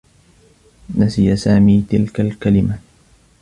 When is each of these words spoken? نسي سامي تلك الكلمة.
نسي 0.97 1.35
سامي 1.35 1.85
تلك 1.89 2.19
الكلمة. 2.21 2.77